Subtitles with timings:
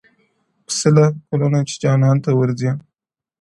[0.67, 2.71] پسله كلونه چي جانان تـه ورځـي،